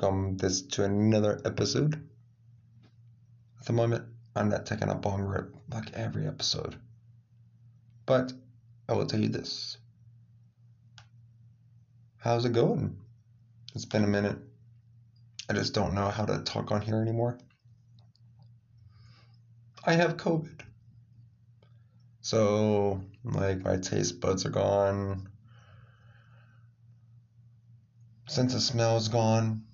[0.00, 1.94] welcome this to another episode.
[3.58, 4.04] At the moment,
[4.34, 6.74] I'm not taking a bong rip like every episode.
[8.06, 8.32] But
[8.88, 9.76] I will tell you this.
[12.16, 12.96] How's it going?
[13.74, 14.38] It's been a minute.
[15.50, 17.38] I just don't know how to talk on here anymore.
[19.84, 20.60] I have COVID.
[22.22, 25.28] So, like, my taste buds are gone.
[28.28, 29.64] Sense of smell is gone.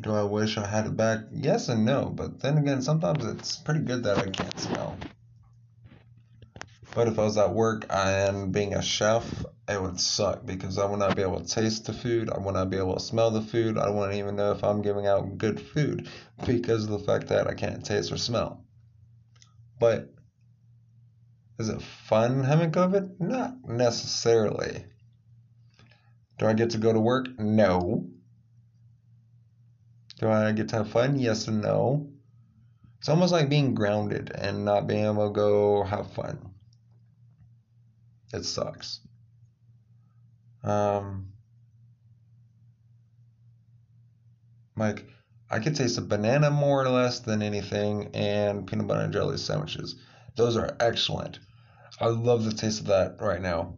[0.00, 1.20] Do I wish I had it back?
[1.32, 4.96] Yes and no, but then again, sometimes it's pretty good that I can't smell.
[6.94, 10.86] But if I was at work and being a chef, it would suck because I
[10.86, 12.30] would not be able to taste the food.
[12.30, 13.76] I would not be able to smell the food.
[13.78, 16.08] I wouldn't even know if I'm giving out good food
[16.46, 18.64] because of the fact that I can't taste or smell.
[19.78, 20.12] But
[21.58, 23.20] is it fun having COVID?
[23.20, 24.84] Not necessarily.
[26.38, 27.28] Do I get to go to work?
[27.38, 28.08] No.
[30.18, 31.18] Do I get to have fun?
[31.18, 32.10] Yes and no.
[32.98, 36.54] It's almost like being grounded and not being able to go have fun.
[38.32, 39.00] It sucks.
[40.64, 41.32] Um,
[44.76, 45.06] like,
[45.48, 49.38] I could taste a banana more or less than anything, and peanut butter and jelly
[49.38, 49.94] sandwiches.
[50.36, 51.38] Those are excellent.
[52.00, 53.76] I love the taste of that right now.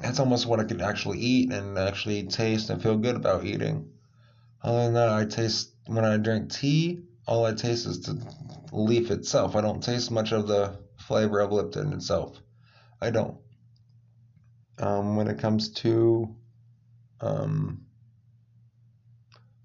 [0.00, 3.90] That's almost what I could actually eat and actually taste and feel good about eating.
[4.62, 7.02] Other than that, I taste when I drink tea.
[7.26, 8.20] All I taste is the
[8.72, 9.56] leaf itself.
[9.56, 12.40] I don't taste much of the flavor of Lipton itself.
[13.00, 13.38] I don't.
[14.78, 16.34] Um, when it comes to
[17.20, 17.82] um,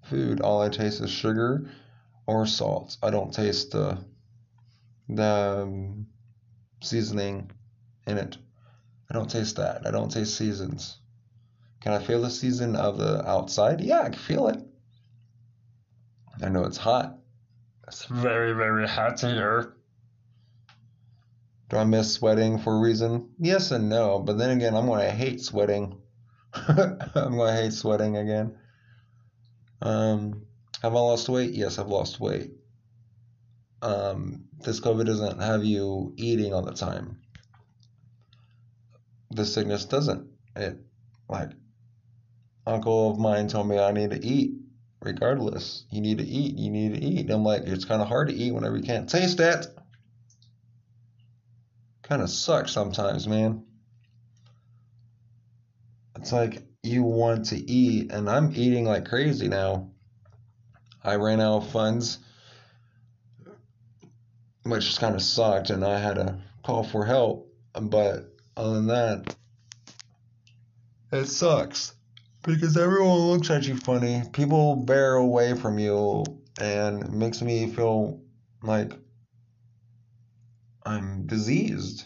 [0.02, 1.70] food, all I taste is sugar
[2.26, 2.96] or salt.
[3.02, 3.98] I don't taste the
[5.08, 6.06] the um,
[6.82, 7.50] seasoning
[8.06, 8.38] in it.
[9.10, 9.86] I don't taste that.
[9.86, 10.98] I don't taste seasons.
[11.80, 13.80] Can I feel the season of the outside?
[13.80, 14.60] Yeah, I can feel it.
[16.42, 17.18] I know it's hot.
[17.88, 19.74] It's very, very hot here.
[21.68, 23.30] Do I miss sweating for a reason?
[23.38, 25.98] Yes and no, but then again, I'm going to hate sweating.
[26.54, 28.56] I'm going to hate sweating again.
[29.82, 30.46] Um,
[30.82, 31.52] have I lost weight?
[31.54, 32.52] Yes, I've lost weight.
[33.82, 37.18] Um, this COVID doesn't have you eating all the time.
[39.30, 40.28] This sickness doesn't.
[40.54, 40.78] It,
[41.28, 41.50] like,
[42.66, 44.55] uncle of mine told me I need to eat
[45.02, 45.84] regardless.
[45.90, 46.56] You need to eat.
[46.56, 47.30] You need to eat.
[47.30, 49.66] I'm like, it's kind of hard to eat whenever you can't taste it.
[52.02, 53.64] Kind of sucks sometimes, man.
[56.16, 59.90] It's like you want to eat, and I'm eating like crazy now.
[61.02, 62.18] I ran out of funds,
[64.64, 67.52] which kind of sucked, and I had to call for help.
[67.74, 69.36] But other than that,
[71.12, 71.95] it sucks
[72.46, 74.22] because everyone looks at you funny.
[74.32, 76.24] People bear away from you,
[76.60, 78.20] and makes me feel
[78.62, 78.92] like
[80.84, 82.04] I'm diseased.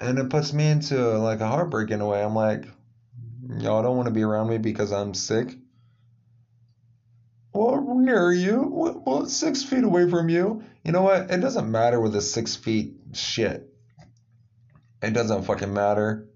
[0.00, 2.22] And it puts me into like a heartbreak in a way.
[2.22, 2.64] I'm like,
[3.58, 5.56] y'all don't want to be around me because I'm sick.
[7.52, 7.74] Well,
[8.08, 9.02] are you?
[9.04, 10.62] Well, six feet away from you.
[10.84, 11.30] You know what?
[11.30, 13.72] It doesn't matter with the six feet shit.
[15.02, 16.27] It doesn't fucking matter.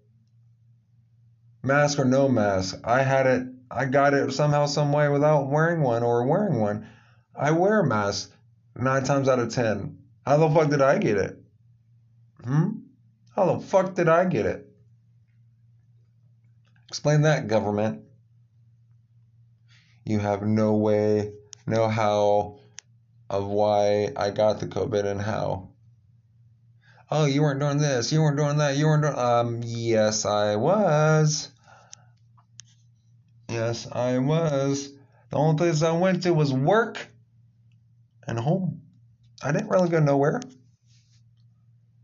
[1.63, 2.81] Mask or no mask.
[2.85, 3.47] I had it.
[3.71, 6.87] I got it somehow, some way without wearing one or wearing one.
[7.35, 8.33] I wear a mask
[8.77, 9.99] nine times out of ten.
[10.27, 11.39] How the fuck did I get it?
[12.45, 12.69] Hmm?
[13.35, 14.69] How the fuck did I get it?
[16.89, 18.03] Explain that, government.
[20.05, 21.33] You have no way,
[21.67, 22.59] no how
[23.31, 25.71] of why I got the COVID and how.
[27.11, 29.17] Oh, you weren't doing this, you weren't doing that, you weren't doing.
[29.17, 31.52] Um, yes, I was.
[33.53, 34.91] Yes, I was.
[35.29, 37.07] The only place I went to was work
[38.27, 38.81] and home.
[39.43, 40.41] I didn't really go nowhere.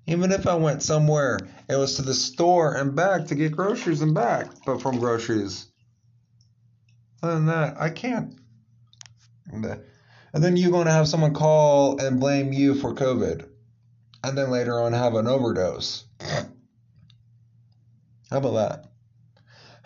[0.07, 4.03] Even if I went somewhere, it was to the store and back to get groceries
[4.03, 5.67] and back, but from groceries.
[7.23, 8.39] Other than that, I can't.
[9.51, 9.77] And uh,
[10.35, 13.49] then you're going to have someone call and blame you for COVID.
[14.23, 16.05] And then later on have an overdose.
[18.31, 18.88] How about that?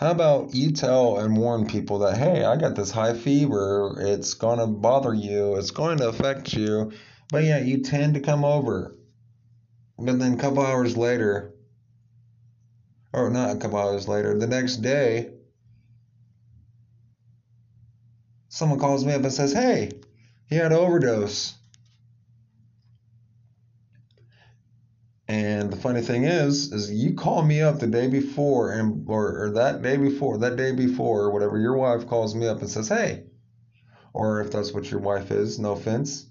[0.02, 4.34] How about you tell and warn people that, hey, I got this high fever, it's
[4.34, 6.90] going to bother you, it's going to affect you,
[7.30, 8.96] but yeah, you tend to come over.
[9.96, 11.54] But then a couple hours later,
[13.12, 15.34] or not a couple hours later, the next day,
[18.48, 19.92] someone calls me up and says, hey,
[20.48, 21.54] he had an overdose.
[25.32, 29.44] And the funny thing is, is you call me up the day before and or,
[29.44, 32.68] or that day before, that day before, or whatever, your wife calls me up and
[32.68, 33.24] says, Hey,
[34.12, 36.26] or if that's what your wife is, no offense,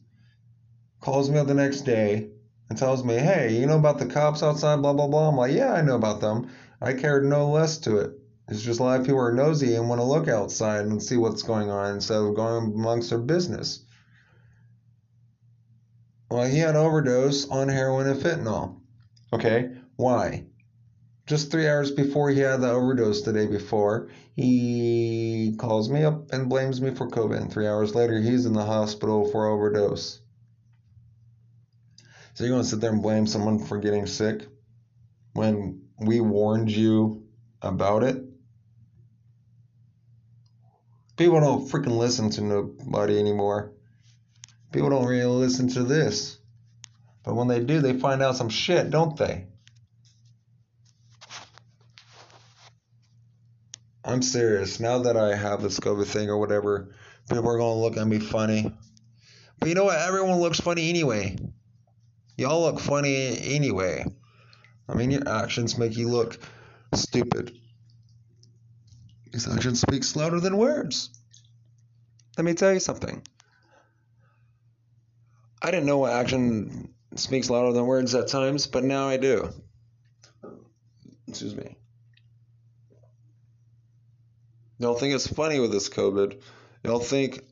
[1.00, 2.30] calls me up the next day
[2.70, 5.30] and tells me, Hey, you know about the cops outside, blah blah blah.
[5.30, 6.50] I'm like, Yeah, I know about them.
[6.80, 8.12] I cared no less to it.
[8.50, 11.18] It's just a lot of people are nosy and want to look outside and see
[11.18, 13.84] what's going on instead of going amongst their business.
[16.30, 18.81] Well, he had overdose on heroin and fentanyl.
[19.34, 20.46] Okay, why?
[21.26, 26.32] Just three hours before he had the overdose the day before, he calls me up
[26.32, 27.38] and blames me for COVID.
[27.38, 30.20] And three hours later, he's in the hospital for overdose.
[32.34, 34.48] So you're going to sit there and blame someone for getting sick
[35.34, 37.24] when we warned you
[37.62, 38.24] about it?
[41.18, 43.74] People don't freaking listen to nobody anymore.
[44.72, 46.40] People don't really listen to this.
[47.24, 49.46] But when they do, they find out some shit, don't they?
[54.04, 54.80] I'm serious.
[54.80, 56.96] Now that I have this COVID thing or whatever,
[57.30, 58.74] people are going to look at me funny.
[59.60, 60.00] But you know what?
[60.00, 61.38] Everyone looks funny anyway.
[62.38, 64.06] Y'all look funny anyway.
[64.90, 66.40] I mean, your actions make you look
[66.96, 67.56] stupid.
[69.32, 71.12] These actions speak louder than words.
[72.38, 73.22] Let me tell you something.
[75.62, 79.50] I didn't know what action speaks louder than words at times, but now I do.
[81.28, 81.76] Excuse me.
[84.80, 86.42] Y'all think it's funny with this COVID.
[86.84, 87.44] Y'all think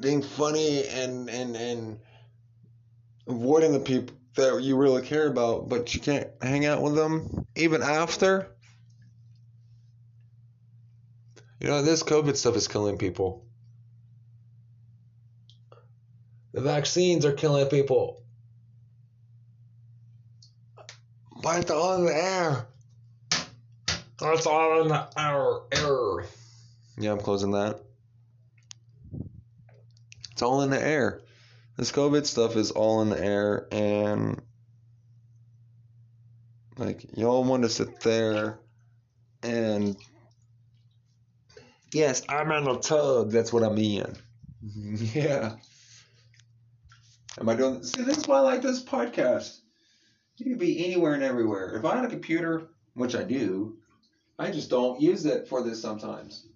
[0.00, 2.00] being funny and and and
[3.26, 7.46] avoiding the people that you really care about, but you can't hang out with them
[7.56, 8.54] even after.
[11.60, 13.44] You know, this COVID stuff is killing people.
[16.52, 18.22] The vaccines are killing people.
[21.48, 22.66] But it's all in the air.
[24.20, 25.82] All in the air.
[25.82, 26.26] air.
[26.98, 27.80] Yeah, I'm closing that.
[30.32, 31.22] It's all in the air.
[31.78, 34.42] This COVID stuff is all in the air, and
[36.76, 38.58] like y'all want to sit there
[39.42, 39.96] and
[41.94, 43.30] yes, I'm in a tub.
[43.30, 44.14] That's what I'm in.
[45.14, 45.54] yeah.
[47.40, 47.82] Am I doing?
[47.84, 49.60] See, this is why I like this podcast.
[50.38, 51.74] You can be anywhere and everywhere.
[51.74, 53.76] If I had a computer, which I do,
[54.38, 56.46] I just don't use it for this sometimes.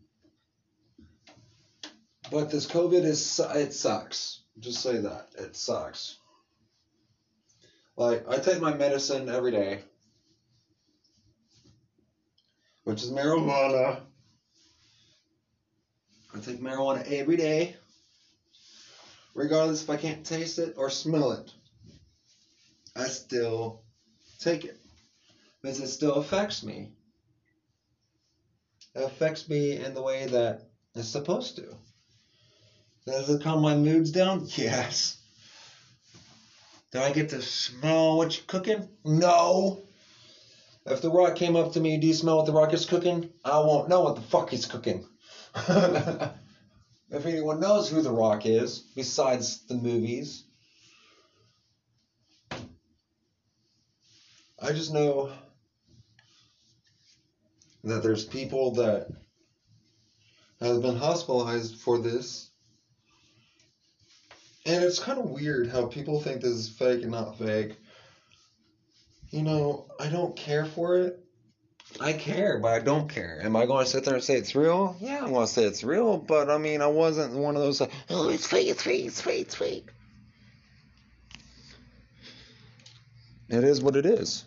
[2.31, 4.43] But this COVID is it sucks.
[4.61, 6.19] Just say that it sucks.
[7.97, 9.81] Like I take my medicine every day,
[12.85, 14.03] which is marijuana.
[16.35, 17.77] I take marijuana every day
[19.35, 21.53] regardless if I can't taste it or smell it.
[22.95, 23.83] I still
[24.39, 24.79] take it
[25.61, 26.91] because it still affects me.
[28.95, 31.75] It affects me in the way that it's supposed to.
[33.07, 34.47] Does it calm my moods down?
[34.57, 35.19] Yes.
[36.93, 38.87] Do I get to smell what you're cooking?
[39.03, 39.81] No.
[40.85, 43.31] If The Rock came up to me, do you smell what The Rock is cooking?
[43.43, 45.07] I won't know what the fuck he's cooking.
[45.55, 46.35] if
[47.25, 50.45] anyone knows who The Rock is, besides the movies.
[54.63, 55.31] I just know
[57.85, 59.09] that there's people that
[60.61, 62.51] have been hospitalized for this.
[64.65, 67.77] And it's kind of weird how people think this is fake and not fake.
[69.31, 71.23] You know, I don't care for it
[72.01, 73.41] I care, but I don't care.
[73.43, 74.97] Am I going to sit there and say it's real?
[75.01, 77.81] Yeah, I'm going to say it's real, but I mean, I wasn't one of those
[77.81, 79.91] like, oh, it's fake, it's fake, it's fake, it's fake.
[83.53, 84.47] It is what it is.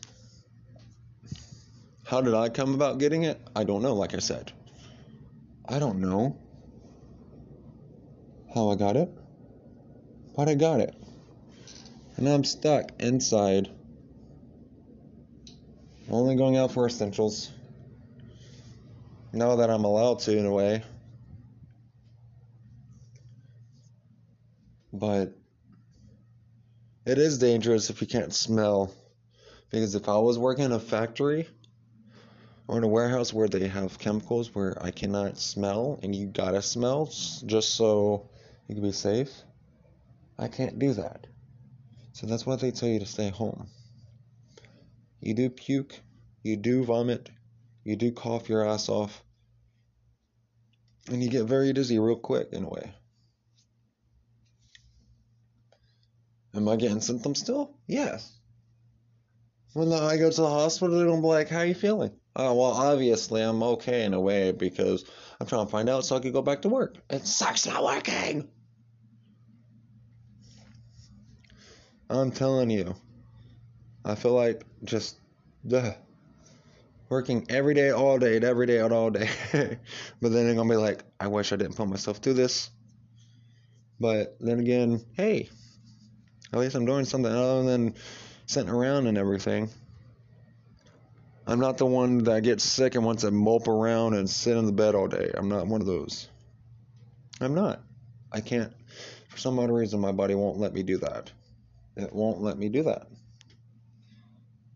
[2.06, 3.40] How did I come about getting it?
[3.56, 4.52] I don't know, like I said.
[5.70, 6.40] I don't know
[8.56, 9.10] how I got it,
[10.36, 10.96] but I got it.
[12.18, 13.70] And I'm stuck inside
[16.10, 17.52] only going out for essentials.
[19.34, 20.84] Now that I'm allowed to in a way.
[24.92, 25.38] But
[27.06, 28.94] it is dangerous if you can't smell.
[29.70, 31.48] Because if I was working in a factory
[32.68, 36.62] or in a warehouse where they have chemicals where I cannot smell and you gotta
[36.62, 37.12] smell
[37.46, 38.30] just so
[38.68, 39.32] you can be safe,
[40.38, 41.28] I can't do that.
[42.14, 43.68] So that's why they tell you to stay home.
[45.20, 46.00] You do puke,
[46.44, 47.30] you do vomit,
[47.84, 49.24] you do cough your ass off,
[51.10, 52.94] and you get very dizzy real quick in a way.
[56.56, 57.76] Am I getting symptoms still?
[57.86, 58.32] Yes.
[59.74, 62.54] When I go to the hospital, they're gonna be like, "How are you feeling?" Oh,
[62.54, 65.04] well, obviously I'm okay in a way because
[65.40, 66.98] I'm trying to find out so I can go back to work.
[67.10, 68.48] It sucks not working.
[72.10, 72.96] I'm telling you,
[74.06, 75.18] I feel like just
[75.68, 75.94] duh,
[77.10, 79.30] working every day, all day, every day, all day.
[79.52, 79.80] but
[80.22, 82.70] then they're gonna be like, I wish I didn't put myself through this.
[84.00, 85.50] But then again, hey,
[86.54, 87.96] at least I'm doing something other than
[88.46, 89.70] sitting around and everything.
[91.48, 94.66] I'm not the one that gets sick and wants to mope around and sit in
[94.66, 95.32] the bed all day.
[95.34, 96.28] I'm not one of those.
[97.40, 97.82] I'm not.
[98.32, 98.74] I can't.
[99.30, 101.32] For some odd reason, my body won't let me do that.
[101.96, 103.08] It won't let me do that.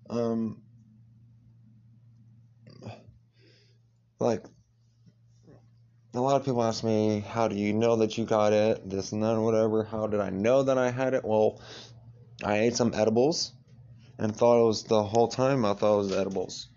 [0.10, 0.62] Um,
[4.20, 4.44] like,
[6.14, 8.90] a lot of people ask me, how do you know that you got it?
[8.90, 9.84] This and that, whatever.
[9.84, 11.24] How did I know that I had it?
[11.24, 11.62] Well,
[12.44, 13.54] I ate some edibles
[14.18, 16.68] and thought it was the whole time I thought it was edibles.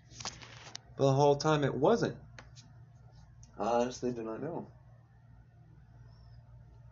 [0.97, 2.15] But the whole time it wasn't.
[3.59, 4.67] I honestly do not know.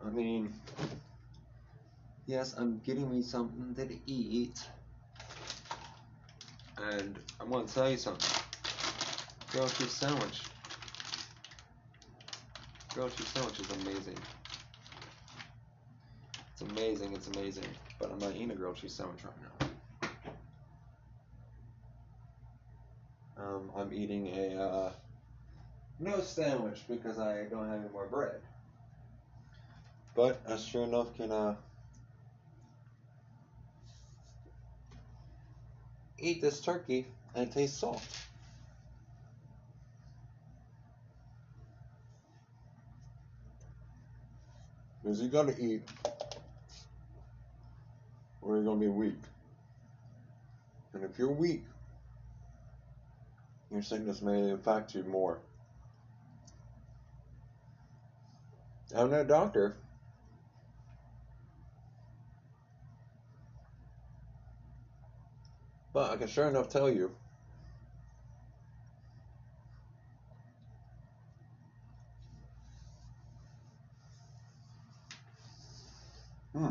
[0.04, 0.52] I mean,
[2.26, 4.60] yes, I'm getting me something to eat.
[6.78, 8.42] And I'm to tell you something.
[9.52, 10.40] Grilled cheese sandwich.
[12.94, 14.18] Grilled cheese sandwich is amazing.
[16.52, 17.64] It's amazing, it's amazing.
[17.98, 19.48] But I'm not eating a grilled cheese sandwich right now.
[23.42, 24.92] Um, I'm eating a uh,
[25.98, 28.40] no sandwich because I don't have any more bread.
[30.14, 31.54] But I sure enough can uh,
[36.18, 38.02] eat this turkey and it tastes salt.
[45.02, 45.82] Because you gonna eat
[48.40, 49.18] or you're gonna be weak.
[50.92, 51.64] And if you're weak,
[53.70, 55.40] your sickness may affect you more.
[58.94, 59.76] I'm no doctor.
[65.92, 67.10] But I can sure enough tell you
[76.54, 76.68] Hmm.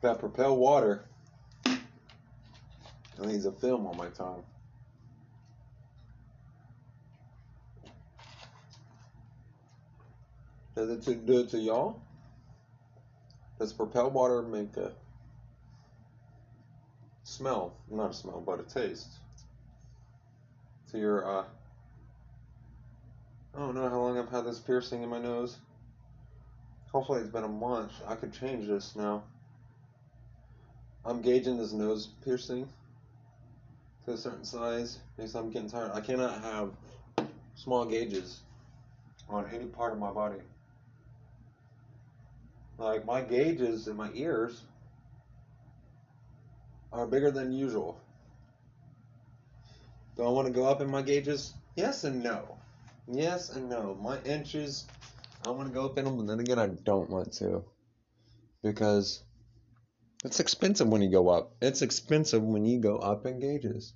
[0.00, 1.04] That Propel water
[3.18, 4.44] leaves a film on my tongue.
[10.76, 12.00] Does it do it to y'all?
[13.58, 14.92] Does Propel water make a
[17.38, 19.12] smell, not a smell, but a taste
[20.90, 21.44] to your, uh,
[23.54, 25.56] I don't know how long I've had this piercing in my nose.
[26.90, 27.92] Hopefully it's been a month.
[28.08, 29.22] I could change this now.
[31.04, 32.68] I'm gauging this nose piercing
[34.04, 35.92] to a certain size because I'm getting tired.
[35.94, 36.70] I cannot have
[37.54, 38.40] small gauges
[39.28, 40.40] on any part of my body.
[42.78, 44.62] Like my gauges in my ears
[46.92, 48.00] are bigger than usual.
[50.16, 51.54] Do I want to go up in my gauges?
[51.76, 52.56] Yes and no.
[53.06, 53.96] Yes and no.
[54.00, 54.86] My inches,
[55.46, 57.64] I want to go up in them, but then again, I don't want to.
[58.62, 59.22] Because
[60.24, 61.54] it's expensive when you go up.
[61.62, 63.94] It's expensive when you go up in gauges.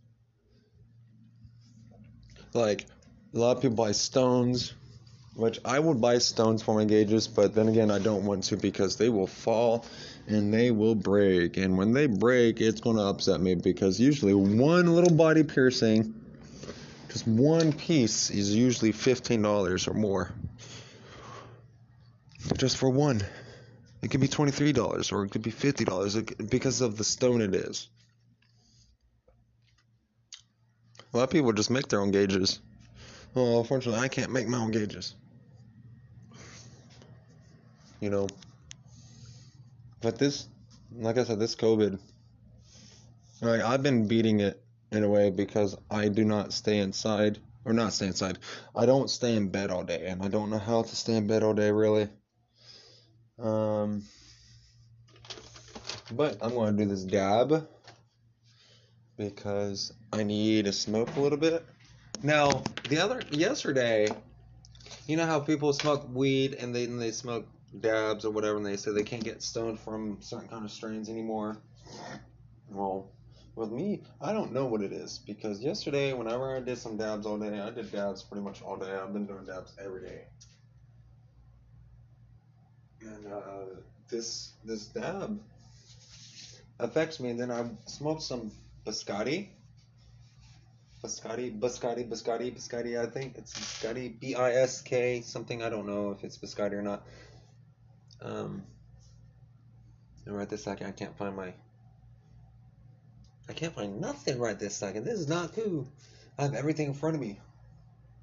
[2.55, 2.87] Like,
[3.35, 4.75] a lot of people buy stones,
[5.35, 8.57] which I would buy stones for my gauges, but then again, I don't want to
[8.57, 9.87] because they will fall
[10.27, 11.57] and they will break.
[11.57, 16.15] And when they break, it's going to upset me because usually one little body piercing,
[17.09, 20.33] just one piece, is usually $15 or more.
[22.59, 23.23] Just for one.
[24.03, 27.89] It could be $23 or it could be $50 because of the stone it is.
[31.15, 32.61] A lot of people just make their own gauges.
[33.35, 35.15] Well, unfortunately, I can't make my own gauges.
[38.03, 38.27] You know.
[40.01, 40.49] But this,
[40.93, 42.01] like I said, this COVID,
[43.41, 47.73] like I've been beating it in a way because I do not stay inside, or
[47.73, 48.39] not stay inside.
[48.75, 51.29] I don't stay in bed all day, and I don't know how to stay in
[51.29, 52.09] bed all day really.
[53.39, 54.03] Um,
[56.11, 57.69] but I'm to do this dab
[59.17, 61.65] because I need to smoke a little bit.
[62.25, 64.09] Now, the other yesterday,
[65.07, 67.47] you know how people smoke weed and they and they smoke
[67.81, 71.09] dabs or whatever, and they say they can't get stoned from certain kind of strains
[71.09, 71.57] anymore.
[72.71, 73.11] Well,
[73.55, 77.27] With me, I don't know what it is because yesterday, whenever I did some dabs
[77.27, 78.91] all day, I did dabs pretty much all day.
[78.91, 80.23] I've been doing dabs every day.
[83.03, 83.65] And uh,
[84.09, 85.39] this this dab
[86.79, 87.31] affects me.
[87.31, 88.53] And then I smoked some
[88.87, 89.49] biscotti.
[91.05, 92.99] Biscotti, biscotti, biscotti, biscotti.
[92.99, 95.63] I think it's biscotti, B I S K something.
[95.63, 97.03] I don't know if it's biscotti or not.
[98.25, 98.63] Um,
[100.27, 101.53] and right this second, I can't find my.
[103.49, 105.05] I can't find nothing right this second.
[105.05, 105.89] This is not cool.
[106.39, 107.41] I have everything in front of me.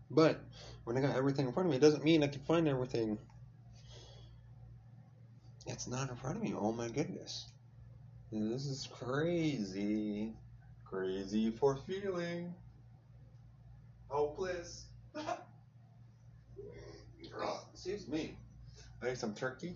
[0.09, 0.39] But
[0.85, 3.19] when I got everything in front of me, it doesn't mean I can find everything.
[5.67, 6.53] It's not in front of me.
[6.57, 7.45] Oh my goodness.
[8.31, 10.33] This is crazy.
[10.85, 12.53] Crazy for feeling.
[14.07, 14.85] Hopeless.
[17.73, 18.35] Excuse me.
[19.01, 19.75] I ate some turkey.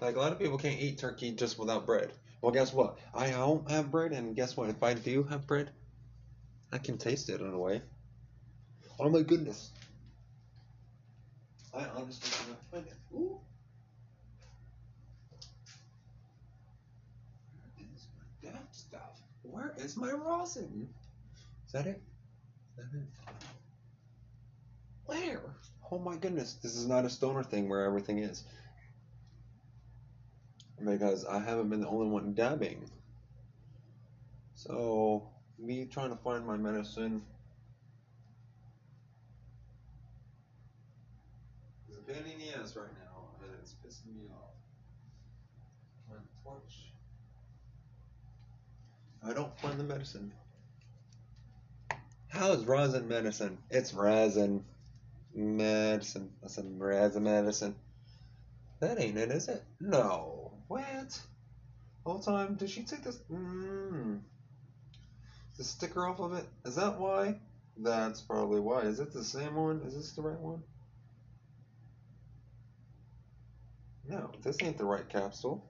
[0.00, 2.12] Like a lot of people can't eat turkey just without bread.
[2.40, 2.98] Well, guess what?
[3.12, 4.70] I don't have bread, and guess what?
[4.70, 5.70] If I do have bread,
[6.72, 7.82] I can taste it in a way.
[9.00, 9.72] Oh my goodness.
[11.74, 12.94] I honestly cannot find it.
[13.14, 13.40] Ooh.
[17.52, 19.20] Where is my stuff?
[19.42, 20.88] Where is my rosin?
[21.66, 22.00] Is that it?
[22.70, 23.08] Is that it?
[25.06, 25.42] Where?
[25.90, 28.44] Oh my goodness, this is not a stoner thing where everything is.
[30.84, 32.88] Because I haven't been the only one dabbing.
[34.54, 37.22] So, me trying to find my medicine
[41.88, 44.54] is a pain in the ass right now, and it's pissing me off.
[46.08, 46.92] My torch.
[49.24, 50.32] I don't find the medicine.
[52.28, 53.58] How is rosin medicine?
[53.70, 54.64] It's resin
[55.34, 56.30] medicine.
[56.44, 57.74] I said resin medicine.
[58.80, 59.64] That ain't it, is it?
[59.80, 60.47] No.
[60.68, 61.20] What?
[62.04, 63.18] Whole time, did she take this?
[63.30, 64.20] Mmm.
[65.56, 66.46] The sticker off of it?
[66.64, 67.36] Is that why?
[67.78, 68.82] That's probably why.
[68.82, 69.82] Is it the same one?
[69.86, 70.62] Is this the right one?
[74.08, 75.64] No, this ain't the right capsule.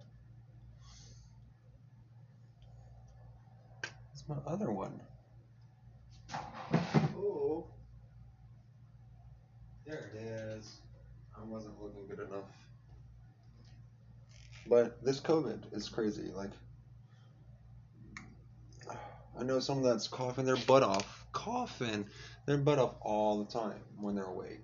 [4.13, 5.01] It's my other one.
[7.17, 7.67] Oh.
[9.87, 10.81] There it is.
[11.37, 12.45] I wasn't looking good enough.
[14.69, 16.31] But this COVID is crazy.
[16.35, 16.51] Like,
[19.39, 22.07] I know someone that's coughing their butt off, coughing
[22.45, 24.63] their butt off all the time when they're awake.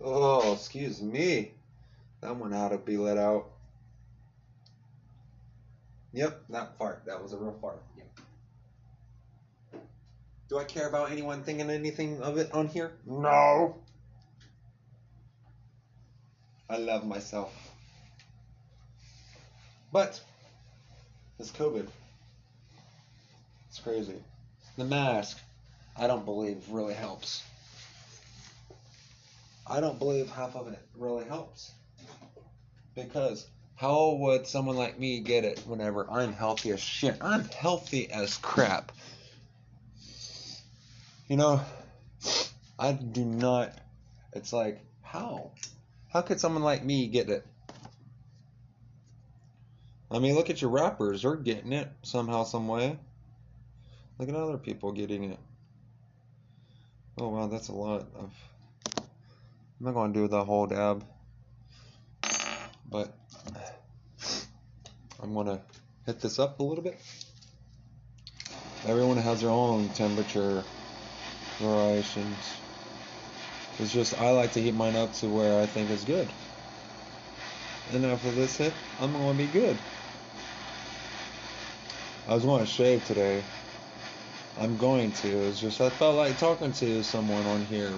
[0.00, 1.52] Oh, excuse me.
[2.22, 3.50] That one had to be let out.
[6.12, 7.02] Yep, that fart.
[7.06, 7.82] That was a real fart.
[7.96, 8.06] Yep.
[10.48, 12.92] Do I care about anyone thinking anything of it on here?
[13.04, 13.76] No.
[16.68, 17.52] I love myself.
[19.96, 20.20] But
[21.38, 21.86] this COVID,
[23.70, 24.22] it's crazy.
[24.76, 25.38] The mask,
[25.96, 27.42] I don't believe really helps.
[29.66, 31.72] I don't believe half of it really helps.
[32.94, 37.16] Because how would someone like me get it whenever I'm healthy as shit?
[37.22, 38.92] I'm healthy as crap.
[41.26, 41.62] You know,
[42.78, 43.72] I do not.
[44.34, 45.52] It's like, how?
[46.12, 47.46] How could someone like me get it?
[50.10, 51.22] I mean, look at your rappers.
[51.22, 52.98] They're getting it somehow, some way.
[54.18, 55.38] Look at other people getting it.
[57.18, 58.30] Oh, wow, that's a lot of.
[58.98, 61.04] I'm not going to do the whole dab.
[62.88, 63.12] But
[65.22, 65.60] I'm going to
[66.06, 66.98] hit this up a little bit.
[68.86, 70.62] Everyone has their own temperature
[71.58, 72.36] variations.
[73.78, 76.28] It's just I like to heat mine up to where I think is good.
[77.92, 79.76] And after this hit, I'm going to be good.
[82.28, 83.40] I was going to shave today.
[84.58, 85.28] I'm going to.
[85.46, 87.92] It's just I felt like talking to someone on here.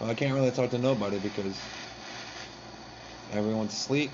[0.00, 1.60] I can't really talk to nobody because
[3.34, 4.10] everyone's asleep.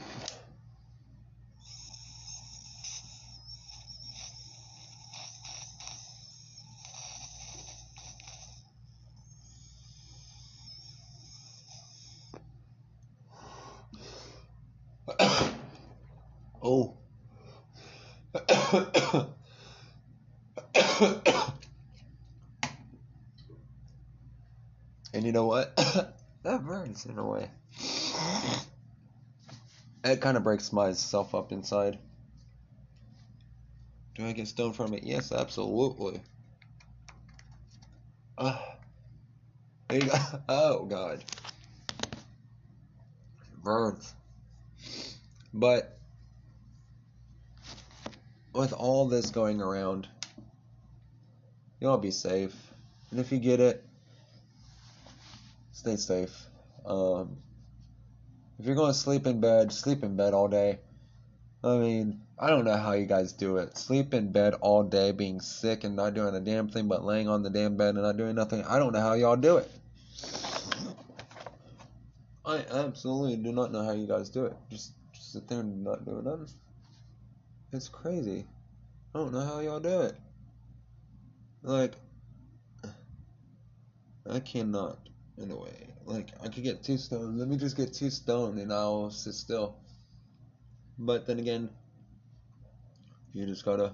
[16.62, 16.94] oh.
[25.12, 25.78] and you know what?
[27.04, 27.50] Burns in a way.
[30.04, 31.98] It kind of breaks myself up inside.
[34.14, 35.02] Do I get stoned from it?
[35.02, 36.20] Yes, absolutely.
[38.36, 38.58] Uh,
[40.48, 41.24] oh, God.
[43.62, 44.12] Burns.
[45.52, 45.98] But
[48.52, 50.06] with all this going around,
[51.80, 52.54] you all be safe.
[53.10, 53.84] And if you get it,
[55.72, 56.46] stay safe.
[56.84, 57.38] Um,
[58.58, 60.78] if you're going to sleep in bed, sleep in bed all day.
[61.62, 63.78] I mean, I don't know how you guys do it.
[63.78, 67.28] Sleep in bed all day, being sick and not doing a damn thing but laying
[67.28, 68.62] on the damn bed and not doing nothing.
[68.64, 69.70] I don't know how y'all do it.
[72.44, 74.54] I absolutely do not know how you guys do it.
[74.70, 76.48] Just, just sit there and not do nothing.
[77.72, 78.44] It's crazy.
[79.14, 80.16] I don't know how y'all do it.
[81.62, 81.94] Like,
[84.28, 84.98] I cannot,
[85.38, 85.88] in a way.
[86.04, 87.38] Like, I could get two stone.
[87.38, 89.76] Let me just get two stone and I'll sit still.
[90.98, 91.70] But then again,
[93.32, 93.92] you just gotta.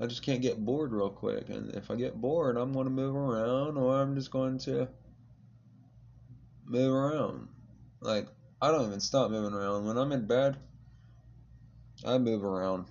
[0.00, 1.48] I just can't get bored real quick.
[1.48, 4.88] And if I get bored, I'm to move around or I'm just going to
[6.64, 7.48] move around.
[8.00, 8.26] Like,
[8.60, 9.86] I don't even stop moving around.
[9.86, 10.56] When I'm in bed,
[12.04, 12.86] I move around.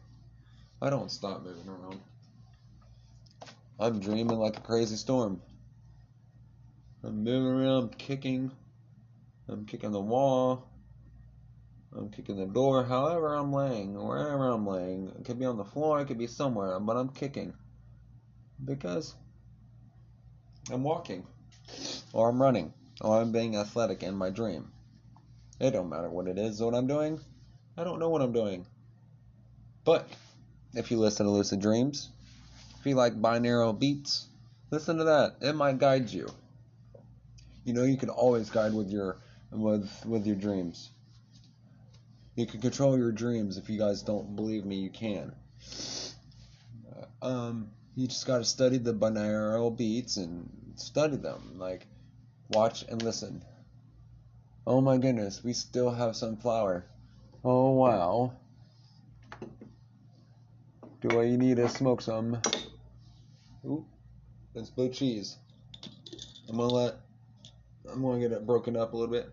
[0.81, 1.99] I don't stop moving around.
[3.79, 5.41] I'm dreaming like a crazy storm.
[7.03, 8.51] I'm moving around, I'm kicking.
[9.47, 10.67] I'm kicking the wall.
[11.97, 15.11] I'm kicking the door, however I'm laying, wherever I'm laying.
[15.19, 17.53] It could be on the floor, it could be somewhere, but I'm kicking.
[18.63, 19.15] Because
[20.71, 21.25] I'm walking.
[22.13, 22.71] Or I'm running.
[23.01, 24.71] Or I'm being athletic in my dream.
[25.59, 27.19] It don't matter what it is, what I'm doing.
[27.77, 28.65] I don't know what I'm doing.
[29.83, 30.07] But
[30.73, 32.09] if you listen to Lucid Dreams,
[32.79, 34.27] if you like binaural beats,
[34.69, 35.37] listen to that.
[35.41, 36.29] It might guide you.
[37.63, 39.17] You know you can always guide with your
[39.51, 40.89] with with your dreams.
[42.35, 43.57] You can control your dreams.
[43.57, 45.33] If you guys don't believe me, you can.
[47.21, 51.55] Um, you just got to study the binaural beats and study them.
[51.57, 51.85] Like,
[52.49, 53.43] watch and listen.
[54.65, 56.85] Oh my goodness, we still have some flour.
[57.43, 58.33] Oh wow.
[61.01, 62.39] Do I need to smoke some?
[63.65, 63.85] Ooh,
[64.53, 65.37] that's blue cheese.
[66.47, 66.95] I'm gonna let.
[67.89, 69.29] I'm gonna get it broken up a little bit.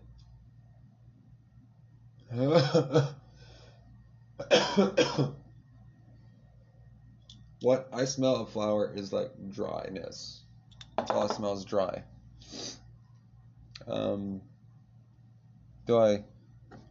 [7.61, 10.43] what I smell of flour is like dryness.
[11.09, 12.03] All it smells dry.
[13.87, 14.41] Um,
[15.87, 16.23] do I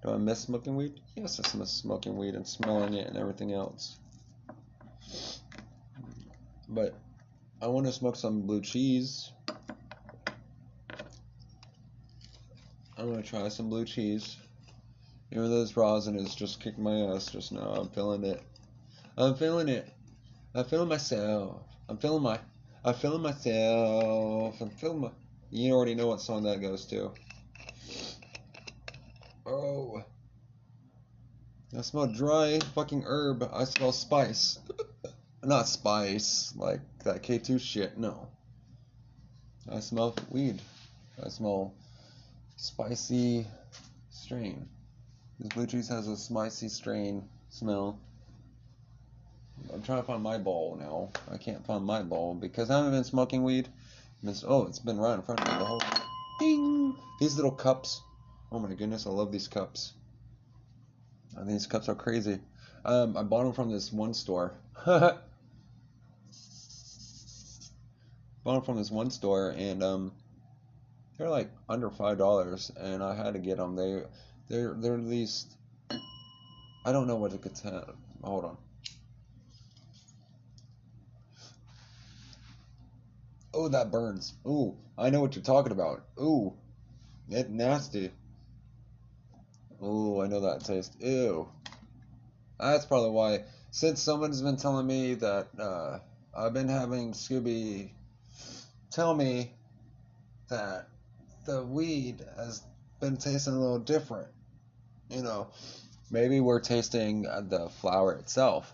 [0.03, 1.01] do I miss smoking weed?
[1.16, 3.99] Yes, I miss smoking weed and smelling it and everything else.
[6.68, 6.94] But
[7.62, 9.33] I want to smoke some blue cheese.
[12.99, 14.37] I'm gonna try some blue cheese.
[15.31, 18.43] Even though this rosin is just kicking my ass just now, I'm feeling it.
[19.17, 19.89] I'm feeling it.
[20.53, 21.63] I'm feeling myself.
[21.89, 22.41] I'm feeling my.
[22.85, 24.61] I'm feeling myself.
[24.61, 25.11] I'm feeling my.
[25.51, 27.13] You already know what song that goes to.
[29.47, 30.03] Oh.
[31.77, 33.49] I smell dry fucking herb.
[33.53, 34.59] I smell spice.
[35.45, 38.27] Not spice, like that K2 shit, no.
[39.71, 40.61] I smell weed.
[41.25, 41.75] I smell
[42.59, 43.47] spicy
[44.11, 44.68] strain.
[45.38, 48.01] This blue cheese has a spicy strain smell.
[49.73, 51.11] I'm trying to find my bowl now.
[51.33, 53.68] I can't find my bowl because I haven't been smoking weed.
[54.44, 55.83] Oh, it's been right in front of me the whole.
[56.40, 56.97] Ding!
[57.21, 58.03] These little cups.
[58.51, 59.92] Oh my goodness, I love these cups.
[61.47, 62.40] These cups are crazy.
[62.85, 64.55] Um, I bought them from this one store.
[64.85, 65.21] bought
[68.44, 70.12] them from this one store, and um,
[71.18, 73.76] they're like under five dollars, and I had to get them.
[73.76, 74.02] They,
[74.48, 75.54] they're they're at least.
[76.85, 77.83] I don't know what to contain.
[78.22, 78.57] Hold on.
[83.52, 84.35] Oh, that burns.
[84.46, 86.04] Ooh, I know what you're talking about.
[86.20, 86.54] Ooh,
[87.28, 88.11] it nasty.
[89.83, 90.94] Ooh, I know that taste.
[91.00, 91.48] Ew.
[92.59, 93.44] That's probably why.
[93.70, 95.98] Since someone's been telling me that uh,
[96.35, 97.90] I've been having Scooby
[98.90, 99.52] tell me
[100.48, 100.88] that
[101.49, 102.63] the weed has
[103.01, 104.29] been tasting a little different.
[105.09, 105.49] You know,
[106.11, 108.71] maybe we're tasting the flower itself.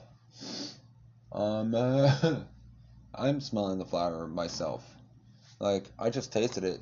[1.31, 2.41] Um, uh,
[3.15, 4.85] I'm smelling the flower myself.
[5.61, 6.81] Like I just tasted it.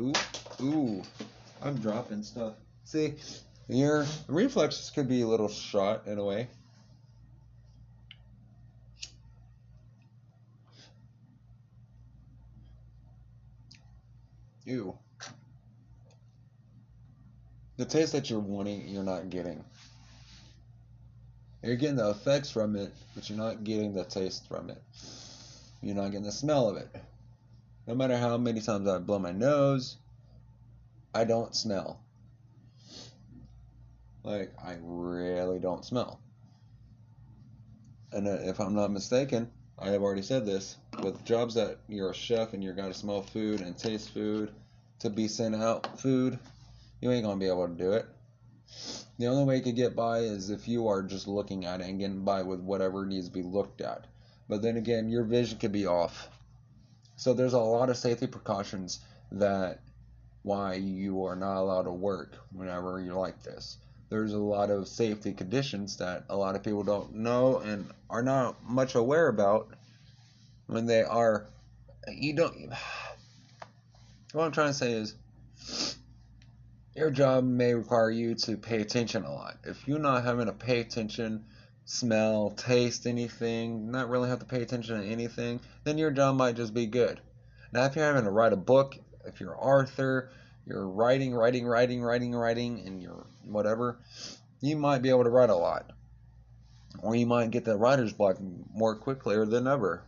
[0.00, 0.12] Ooh,
[0.60, 1.02] ooh,
[1.62, 2.54] I'm dropping stuff.
[2.84, 3.14] See,
[3.68, 6.48] your reflexes could be a little shot in a way.
[14.68, 14.98] Ew.
[17.78, 19.64] The taste that you're wanting, you're not getting.
[21.62, 24.82] You're getting the effects from it, but you're not getting the taste from it.
[25.80, 26.94] You're not getting the smell of it.
[27.86, 29.96] No matter how many times I blow my nose,
[31.14, 32.02] I don't smell.
[34.22, 36.20] Like, I really don't smell.
[38.12, 39.50] and uh, if I'm not mistaken,
[39.80, 43.22] I have already said this, with jobs that you're a chef and you're to smell
[43.22, 44.52] food and taste food
[45.00, 46.38] to be sent out food,
[47.00, 48.06] you ain't gonna be able to do it.
[49.18, 51.88] The only way you could get by is if you are just looking at it
[51.88, 54.06] and getting by with whatever needs to be looked at.
[54.48, 56.28] But then again, your vision could be off.
[57.16, 59.00] So there's a lot of safety precautions
[59.32, 59.80] that
[60.42, 63.78] why you are not allowed to work whenever you're like this.
[64.08, 68.22] There's a lot of safety conditions that a lot of people don't know and are
[68.22, 69.68] not much aware about
[70.66, 71.46] when they are
[72.10, 72.72] you don't
[74.32, 75.14] what I'm trying to say is
[76.94, 79.56] your job may require you to pay attention a lot.
[79.64, 81.44] If you're not having to pay attention,
[81.84, 86.56] smell, taste anything, not really have to pay attention to anything, then your job might
[86.56, 87.20] just be good.
[87.72, 90.30] Now, if you're having to write a book, if you're Arthur,
[90.66, 93.98] you're writing, writing, writing, writing, writing, and you're whatever,
[94.60, 95.90] you might be able to write a lot.
[97.00, 98.38] Or you might get the writer's block
[98.74, 100.02] more quickly or than ever.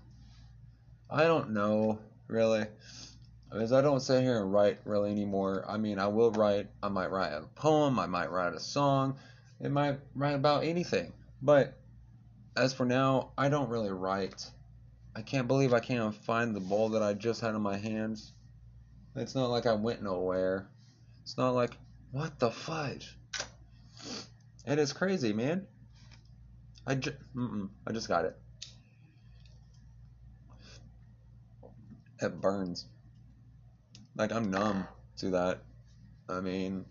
[1.09, 2.66] I don't know, really.
[3.50, 5.64] Because I don't sit here and write really anymore.
[5.68, 9.16] I mean, I will write, I might write a poem, I might write a song,
[9.60, 11.12] it might write about anything.
[11.42, 11.76] But
[12.56, 14.48] as for now, I don't really write.
[15.16, 18.32] I can't believe I can't find the bowl that I just had in my hands.
[19.16, 20.68] It's not like I went nowhere.
[21.22, 21.76] It's not like,
[22.12, 23.16] what the fudge?
[24.64, 25.66] It is crazy, man.
[26.86, 27.16] I just,
[27.86, 28.36] I just got it.
[32.20, 32.86] It burns.
[34.20, 34.87] Like I'm numb
[35.20, 35.62] to that.
[36.28, 36.85] I mean,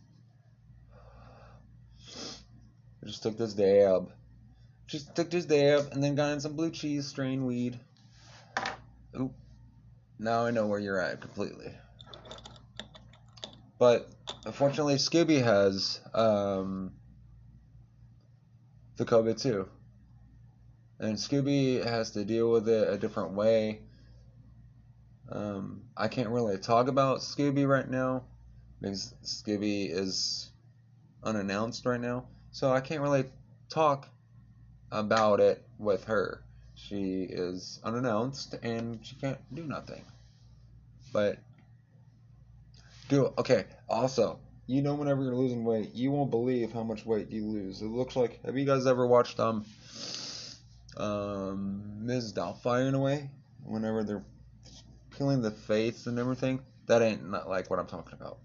[3.04, 4.12] I just took this dab.
[4.88, 7.80] Just took this dab and then got in some blue cheese strain weed.
[9.20, 9.32] Oop.
[10.18, 11.72] Now I know where you're at completely.
[13.78, 14.10] But
[14.48, 16.94] unfortunately, Scooby has um,
[18.98, 19.70] the COVID too.
[20.98, 23.82] And Scooby has to deal with it a different way.
[25.32, 28.24] Um, I can't really talk about Scooby right now
[28.82, 30.52] because Scooby is
[31.24, 32.26] unannounced right now.
[32.52, 33.26] So I can't really
[33.70, 34.10] talk
[34.92, 36.44] about it with her.
[36.74, 40.04] She is unannounced and she can't do nothing.
[41.12, 41.38] But
[43.10, 43.65] do okay.
[43.89, 47.82] Also, you know, whenever you're losing weight, you won't believe how much weight you lose.
[47.82, 48.44] It looks like.
[48.46, 49.65] Have you guys ever watched um
[50.98, 52.34] um Ms.
[52.34, 53.30] Doubtfire in a way?
[53.63, 54.24] Whenever they're
[55.19, 58.38] the face and everything, that ain't not like what I'm talking about.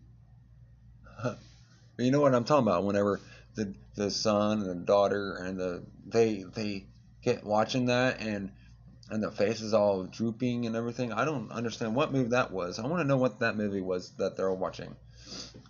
[1.23, 1.39] but
[1.99, 2.85] you know what I'm talking about.
[2.85, 3.21] Whenever
[3.55, 6.87] the the son and the daughter and the they they
[7.23, 8.51] get watching that and
[9.11, 11.13] and the face is all drooping and everything.
[11.13, 12.79] I don't understand what movie that was.
[12.79, 14.97] I want to know what that movie was that they're watching.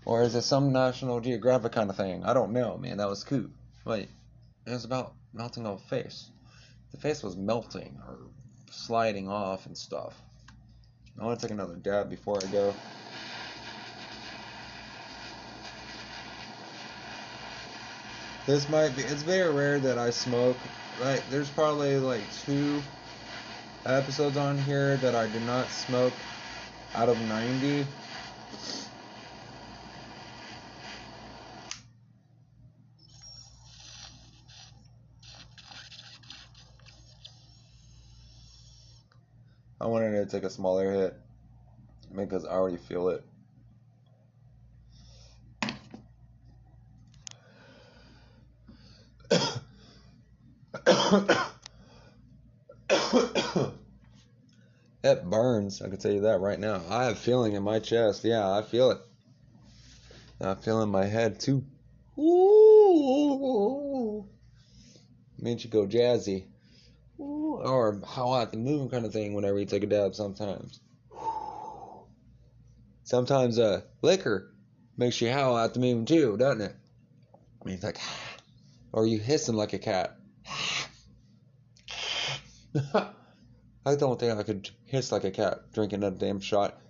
[0.04, 2.24] Or is it some National Geographic kind of thing?
[2.24, 2.98] I don't know, man.
[2.98, 3.46] That was cool.
[3.84, 4.08] Like,
[4.66, 6.30] it was about melting of face.
[6.92, 8.18] The face was melting or
[8.70, 10.14] sliding off and stuff.
[11.18, 12.77] I want to take another dab before I go.
[18.46, 20.68] This might be, it's very rare that I smoke.
[20.98, 22.85] Like, there's probably like two
[23.87, 26.27] episodes on here that I did not smoke
[26.94, 27.87] out of 90.
[39.81, 41.16] I wanted to take a smaller hit
[42.14, 43.24] because I already feel it.
[55.02, 56.80] it burns, I can tell you that right now.
[56.88, 58.24] I have feeling in my chest.
[58.24, 58.98] Yeah, I feel it.
[60.40, 61.62] I feel in my head too.
[62.18, 64.26] Ooh.
[65.38, 66.46] Makes you go jazzy
[67.64, 70.81] or how have to move kind of thing whenever you take a dab sometimes.
[73.05, 74.53] Sometimes uh, liquor
[74.96, 76.77] makes you howl at the moon too, doesn't it?
[77.35, 77.98] I mean, it's like,
[78.92, 80.16] or you hissing like a cat.
[83.87, 86.81] I don't think I could hiss like a cat drinking that damn shot.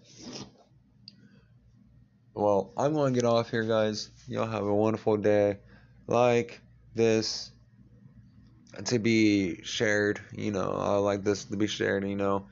[2.34, 4.10] Well, I'm going to get off here, guys.
[4.26, 5.58] Y'all have a wonderful day.
[6.06, 6.60] Like
[6.94, 7.50] this
[8.86, 10.20] to be shared.
[10.32, 12.06] You know, I like this to be shared.
[12.06, 12.46] You know,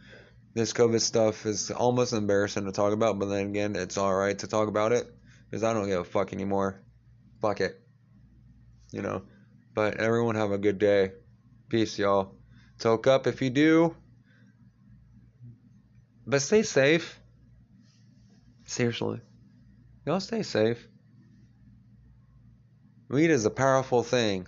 [0.55, 4.39] this COVID stuff is almost embarrassing to talk about, but then again, it's all right
[4.39, 5.07] to talk about it
[5.51, 6.81] because I don't give a fuck anymore.
[7.41, 7.81] Fuck it.
[8.91, 9.23] You know,
[9.75, 11.13] but everyone have a good day.
[11.69, 12.35] Peace, y'all.
[12.79, 13.97] Toke up if you do.
[16.27, 17.19] But stay safe.
[18.65, 19.21] Seriously.
[20.07, 20.87] Y'all stay safe.
[23.09, 24.47] Weed is a powerful thing.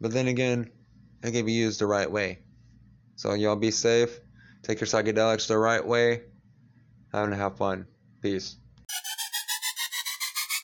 [0.00, 0.70] But then again,
[1.22, 2.40] it can be used the right way.
[3.16, 4.20] So y'all be safe.
[4.62, 6.22] Take your psychedelics the right way.
[7.12, 7.86] Having to have fun.
[8.22, 8.56] Peace.